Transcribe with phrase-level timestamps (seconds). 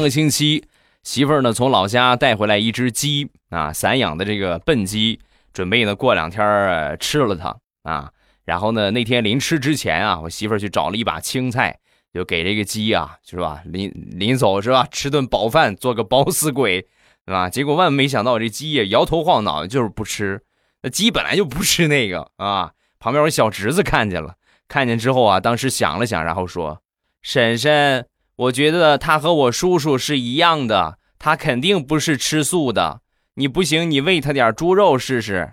[0.00, 0.64] 个星期，
[1.02, 5.20] 媳妇儿呢从老家带回来一只鸡啊，散养的这个笨鸡，
[5.52, 8.10] 准备呢过两天吃了它啊。
[8.44, 11.78] 然后呢，那天临吃之前啊，我媳妇儿去找了一把青菜，
[12.12, 13.62] 就给这个鸡啊，是吧？
[13.64, 14.86] 临临走是吧？
[14.90, 16.86] 吃顿饱饭，做个饱死鬼，
[17.26, 17.48] 是吧？
[17.48, 20.42] 结果万没想到，这鸡也摇头晃脑，就是不吃。
[20.82, 22.72] 那鸡本来就不吃那个啊。
[22.98, 24.34] 旁边我小侄子看见了，
[24.66, 26.82] 看见之后啊，当时想了想，然后说
[27.22, 28.06] ：“婶婶。”
[28.40, 33.02] 我觉得他和我叔叔是一样的，他肯定不是吃素的。
[33.34, 35.52] 你不行，你喂他点猪肉试试。